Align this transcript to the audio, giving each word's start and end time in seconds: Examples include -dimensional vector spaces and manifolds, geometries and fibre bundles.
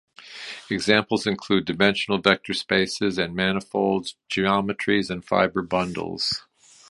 Examples 0.71 1.25
include 1.27 1.67
-dimensional 1.67 2.23
vector 2.23 2.55
spaces 2.55 3.19
and 3.19 3.35
manifolds, 3.35 4.15
geometries 4.33 5.11
and 5.11 5.23
fibre 5.23 5.61
bundles. 5.61 6.41